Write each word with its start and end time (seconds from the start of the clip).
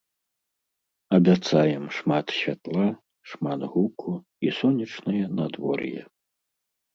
Абяцаем 1.17 1.83
шмат 1.97 2.27
святла, 2.37 2.87
шмат 3.35 3.61
гуку 3.75 4.11
і 4.49 4.55
сонечнае 4.61 5.23
надвор'е! 5.43 6.01